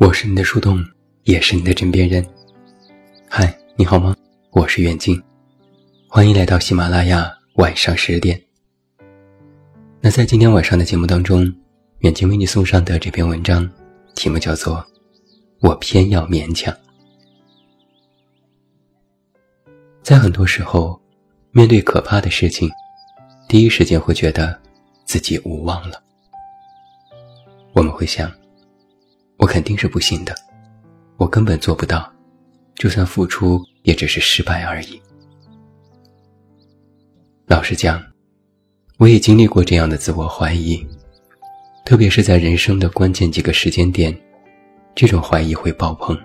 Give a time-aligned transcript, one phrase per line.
[0.00, 0.80] 我是你的树洞，
[1.24, 2.24] 也是你的枕边人。
[3.28, 4.14] 嗨，你好吗？
[4.52, 5.20] 我是远近，
[6.06, 8.40] 欢迎来到喜马拉雅晚上十点。
[10.00, 11.52] 那在今天晚上的节目当中，
[11.98, 13.68] 远近为你送上的这篇文章，
[14.14, 14.76] 题目叫做
[15.62, 16.72] 《我偏要勉强》。
[20.00, 21.00] 在很多时候，
[21.50, 22.70] 面对可怕的事情，
[23.48, 24.56] 第一时间会觉得
[25.04, 26.00] 自己无望了。
[27.72, 28.32] 我们会想，
[29.38, 30.34] 我肯定是不行的，
[31.16, 32.12] 我根本做不到，
[32.74, 35.00] 就算付出，也只是失败而已。
[37.46, 38.02] 老实讲，
[38.98, 40.86] 我也经历过这样的自我怀疑，
[41.86, 44.14] 特别是在人生的关键几个时间点，
[44.94, 46.18] 这种怀疑会爆棚。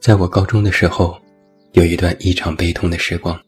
[0.00, 1.20] 在我高中的时候，
[1.72, 3.38] 有一段异常悲痛的时光。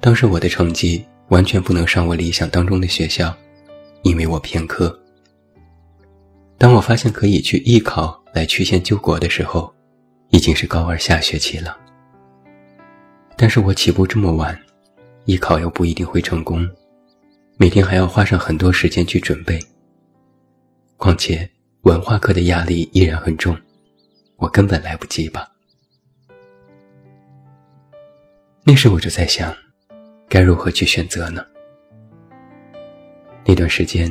[0.00, 1.04] 当时我的成绩。
[1.28, 3.34] 完全不能上我理想当中的学校，
[4.02, 4.98] 因为我偏科。
[6.58, 9.72] 当我发现可以去艺考来曲线救国的时候，
[10.30, 11.76] 已经是高二下学期了。
[13.36, 14.56] 但是我起步这么晚，
[15.24, 16.68] 艺考又不一定会成功，
[17.56, 19.58] 每天还要花上很多时间去准备。
[20.96, 21.50] 况且
[21.82, 23.56] 文化课的压力依然很重，
[24.36, 25.48] 我根本来不及吧。
[28.64, 29.54] 那时我就在想。
[30.28, 31.44] 该如何去选择呢？
[33.52, 34.10] 那段时间，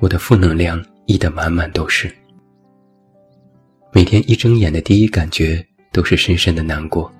[0.00, 2.14] 我的负能量溢得满满都是。
[3.90, 7.10] 每天一睁眼的第一感觉都是深深的难过。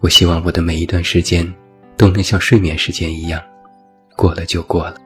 [0.00, 1.50] 我希望我的每一段时间
[1.96, 3.42] 都能像睡眠时间一样，
[4.18, 4.98] 过了就过了。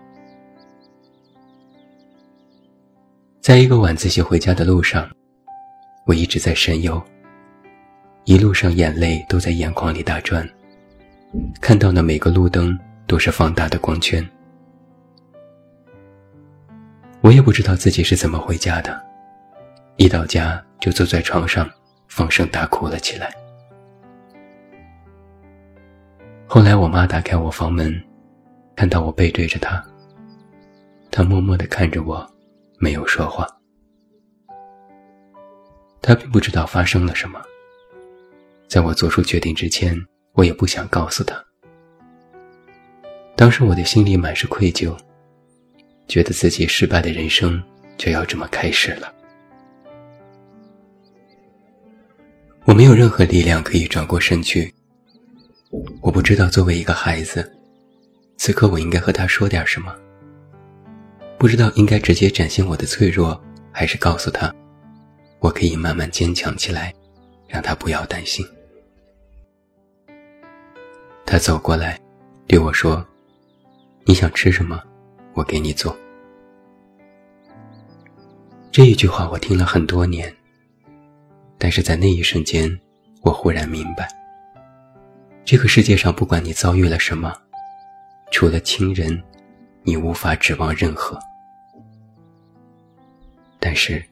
[3.40, 5.08] 在一个晚自习回家的路上，
[6.04, 7.00] 我一直在神游，
[8.24, 10.44] 一路上眼泪都在眼眶里打转。
[11.60, 14.28] 看到的每个路灯都是放大的光圈，
[17.22, 19.00] 我也不知道自己是怎么回家的，
[19.96, 21.70] 一到家就坐在床上
[22.08, 23.32] 放声大哭了起来。
[26.46, 27.94] 后来我妈打开我房门，
[28.74, 29.82] 看到我背对着她，
[31.12, 32.28] 她默默地看着我，
[32.78, 33.46] 没有说话。
[36.00, 37.40] 她并不知道发生了什么，
[38.68, 39.96] 在我做出决定之前。
[40.34, 41.36] 我也不想告诉她。
[43.36, 44.96] 当时我的心里满是愧疚，
[46.08, 47.62] 觉得自己失败的人生
[47.96, 49.12] 就要这么开始了。
[52.64, 54.72] 我没有任何力量可以转过身去。
[56.00, 57.50] 我不知道作为一个孩子，
[58.36, 59.94] 此刻我应该和他说点什么。
[61.38, 63.42] 不知道应该直接展现我的脆弱，
[63.72, 64.54] 还是告诉他，
[65.40, 66.94] 我可以慢慢坚强起来，
[67.48, 68.46] 让他不要担心。
[71.26, 71.98] 他走过来，
[72.46, 73.04] 对我说
[74.04, 74.80] ：“你想吃什么，
[75.34, 75.96] 我给你做。”
[78.70, 80.34] 这一句话我听了很多年，
[81.58, 82.80] 但是在那一瞬间，
[83.22, 84.08] 我忽然明白，
[85.44, 87.34] 这个世界上不管你遭遇了什么，
[88.30, 89.22] 除了亲人，
[89.82, 91.18] 你无法指望任何。
[93.60, 94.02] 但是，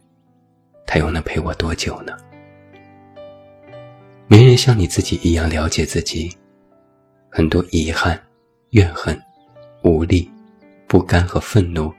[0.87, 2.17] 他又能陪我多久呢？
[4.29, 6.31] 没人像你自己一样了解自己。
[7.31, 8.21] 很多遗憾、
[8.71, 9.21] 怨恨、
[9.83, 10.31] 无力、
[10.91, 11.95] 不甘和愤怒，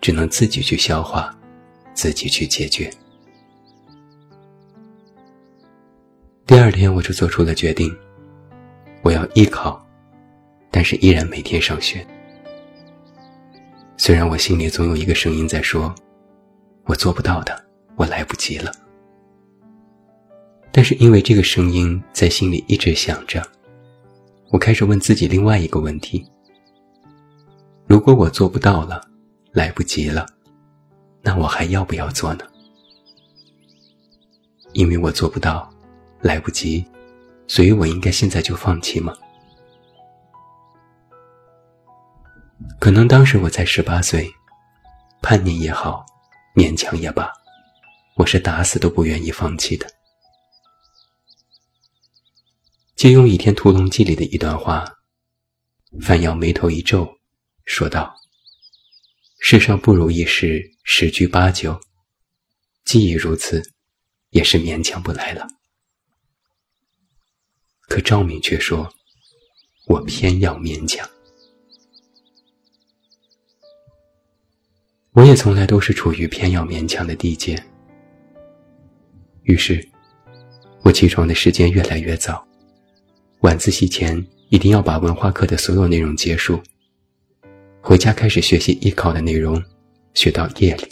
[0.00, 1.32] 只能自己去消化，
[1.94, 2.90] 自己去解决。
[6.44, 7.96] 第二天，我就做出了决定，
[9.02, 9.80] 我要艺考，
[10.68, 12.04] 但是依然每天上学。
[13.96, 15.94] 虽然我心里总有一个声音在说，
[16.86, 17.64] 我做不到的，
[17.94, 18.72] 我来不及了。
[20.72, 23.40] 但是因为这个声音在心里一直响着。
[24.50, 26.26] 我开始问自己另外一个问题：
[27.86, 29.00] 如果我做不到了，
[29.52, 30.26] 来不及了，
[31.22, 32.44] 那我还要不要做呢？
[34.72, 35.70] 因为我做不到，
[36.20, 36.84] 来不及，
[37.46, 39.14] 所以我应该现在就放弃吗？
[42.80, 44.28] 可能当时我才十八岁，
[45.20, 46.04] 叛逆也好，
[46.54, 47.30] 勉强也罢，
[48.16, 49.86] 我是打死都不愿意放弃的。
[52.96, 54.84] 借用《倚天屠龙记》里的一段话，
[56.00, 57.08] 范耀眉头一皱，
[57.64, 58.14] 说道
[59.40, 61.80] ：“世上不如意事十居八九，
[62.84, 63.62] 既已如此，
[64.30, 65.46] 也是勉强不来了。”
[67.88, 68.92] 可赵敏却说
[69.86, 71.08] ：“我偏要勉强。”
[75.12, 77.62] 我也从来都是处于偏要勉强的地界。
[79.44, 79.86] 于是，
[80.82, 82.46] 我起床的时间越来越早。
[83.40, 86.62] 晚自习前一定要把文化课的所有内容结束。
[87.86, 89.62] 回家开始学习艺考的内容，
[90.14, 90.88] 学到夜里。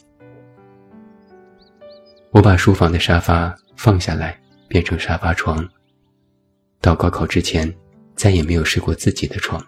[2.30, 5.66] 我把书房的沙发放下来，变成沙发床。
[6.82, 7.74] 到高考之前，
[8.14, 9.66] 再也没有睡过自己的床。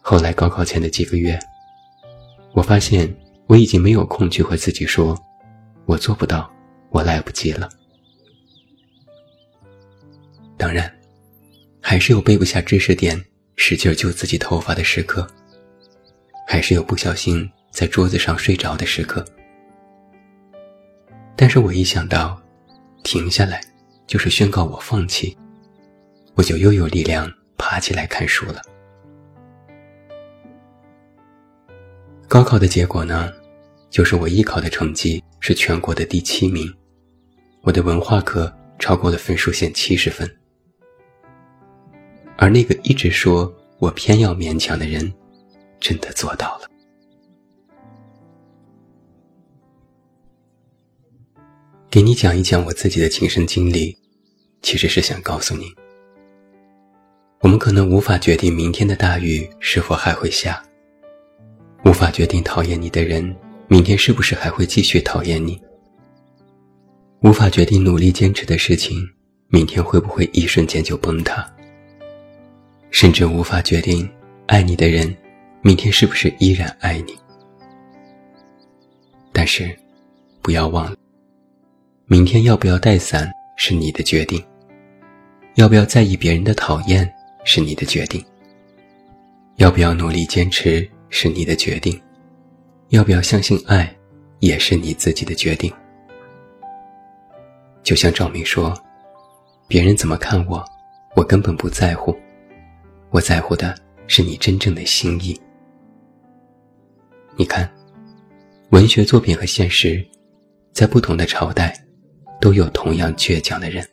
[0.00, 1.38] 后来高考前的几个月，
[2.54, 3.14] 我发现
[3.48, 5.14] 我已经没有空去和自己说，
[5.84, 6.50] 我做不到，
[6.88, 7.68] 我来不及了。
[10.56, 10.90] 当然，
[11.82, 13.22] 还是有背不下知识点，
[13.56, 15.26] 使劲揪自己头发的时刻，
[16.46, 19.24] 还是有不小心在桌子上睡着的时刻。
[21.36, 22.40] 但是我一想到
[23.02, 23.60] 停下来
[24.06, 25.36] 就是宣告我放弃，
[26.34, 28.60] 我就又有力量爬起来看书了。
[32.28, 33.30] 高考的结果呢，
[33.90, 36.72] 就是我艺考的成绩是全国的第七名，
[37.62, 40.28] 我的文化课超过了分数线七十分，
[42.42, 45.12] 而那个一直说我偏要勉强的人，
[45.78, 46.68] 真的做到了。
[51.88, 53.96] 给你讲一讲我自己的亲身经历，
[54.60, 55.72] 其实是想告诉你，
[57.42, 60.60] 我们可能无法决定明天的大雨是否还会下，
[61.84, 63.36] 无法决定讨厌你的人
[63.68, 65.62] 明天是不是还会继续讨厌你，
[67.20, 69.08] 无法决定努力坚持的事情
[69.46, 71.48] 明天会不会一瞬间就崩塌，
[72.92, 74.08] 甚至无法决定
[74.46, 75.12] 爱你的人
[75.62, 77.18] 明天是不是依然爱你。
[79.32, 79.74] 但是，
[80.42, 80.96] 不要忘了。
[82.04, 84.44] 明天要不要带伞是你的决定，
[85.54, 87.10] 要不要在意别人的讨厌
[87.44, 88.22] 是你的决定，
[89.56, 91.98] 要不要努力坚持是你的决定，
[92.90, 93.90] 要不要相信爱
[94.40, 95.72] 也是你自己的决定。
[97.82, 98.78] 就像赵明说
[99.66, 100.62] ：“别人怎么看我，
[101.16, 102.14] 我根本不在乎，
[103.12, 103.72] 我在乎的
[104.08, 105.40] 是你真正的心意。”
[107.38, 107.72] 你看，
[108.70, 110.04] 文学作品和现实，
[110.72, 111.72] 在不同的朝代。
[112.40, 113.88] 都有同样倔强的人。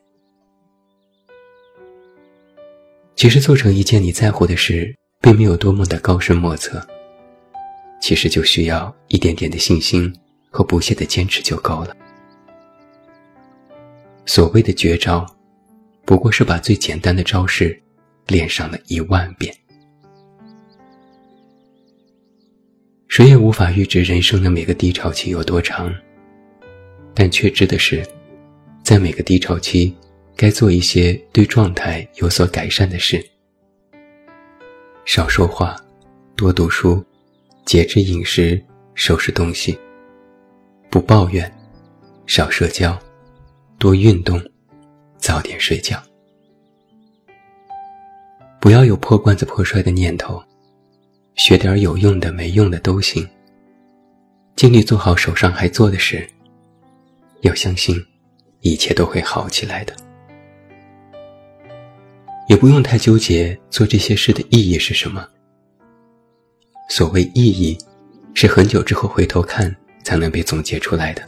[3.16, 6.83] 其实做成一件你在乎的事，并没有多么的高深莫测。
[8.01, 10.12] 其实就需要一点点的信心
[10.50, 11.95] 和不懈的坚持就够了。
[14.25, 15.24] 所谓的绝招，
[16.04, 17.80] 不过是把最简单的招式
[18.29, 19.53] 练上了一万遍。
[23.07, 25.93] 谁也无法预知人生的每个低潮期有多长，
[27.13, 28.05] 但却知的是。
[28.81, 29.93] 在每个低潮期，
[30.35, 33.23] 该做一些对状态有所改善的事：
[35.05, 35.75] 少说话，
[36.35, 37.05] 多读书，
[37.65, 38.59] 节制饮食，
[38.95, 39.77] 收拾东西，
[40.89, 41.51] 不抱怨，
[42.25, 42.97] 少社交，
[43.77, 44.41] 多运动，
[45.17, 46.01] 早点睡觉。
[48.69, 50.39] 不要有破罐子破摔的念头，
[51.33, 53.27] 学点有用的、没用的都行。
[54.56, 56.30] 尽力做好手上还做的事，
[57.42, 58.00] 要相信。
[58.62, 59.95] 一切都会好起来的，
[62.48, 65.27] 也不用太纠结做这些事的意义是什么。
[66.92, 67.75] 所谓意义，
[68.36, 71.25] 是很久之后回头看才能被总结出来的。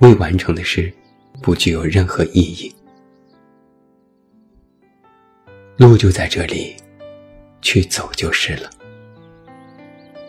[0.00, 0.92] 未完成的事，
[1.40, 2.74] 不具有任何意义。
[5.76, 6.74] 路就在这里，
[7.60, 8.70] 去走就是了。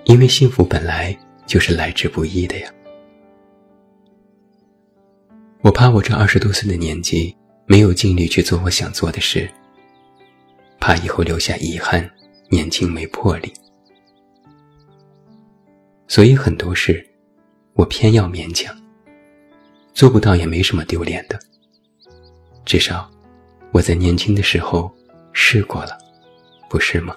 [0.04, 2.70] 因为幸福本来就是来之不易的呀。
[5.62, 7.36] 我怕我这二十多岁的年纪
[7.66, 9.50] 没有精力去做我想做的事，
[10.80, 12.10] 怕以后留下遗憾，
[12.50, 13.54] 年轻没魄力。
[16.10, 17.06] 所以很多事，
[17.74, 18.76] 我偏要勉强。
[19.94, 21.40] 做不到也没什么丢脸的，
[22.66, 23.10] 至少
[23.72, 24.94] 我在年轻的时候
[25.40, 25.96] 试过了，
[26.68, 27.16] 不是吗？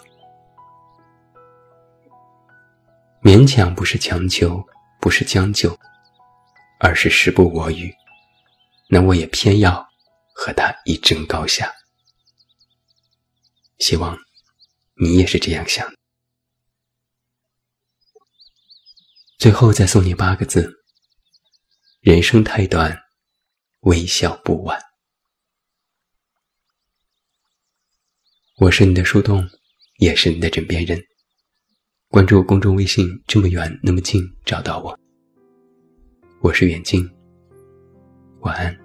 [3.23, 4.63] 勉强不是强求，
[5.01, 5.77] 不是将就，
[6.79, 7.93] 而是时不我与。
[8.91, 9.89] 那我也偏要
[10.35, 11.73] 和他一争高下。
[13.79, 14.17] 希望
[14.97, 15.91] 你也是这样想。
[19.39, 20.71] 最后再送你八个字：
[22.01, 22.97] 人生太短，
[23.81, 24.90] 微笑不晚。
[28.61, 29.43] 我是你的树洞，
[30.01, 31.03] 也是你的枕边人。
[32.09, 35.01] 关注公众微信，这么远那么近，找到我。
[36.43, 37.09] 我是远近，
[38.41, 38.80] 晚安。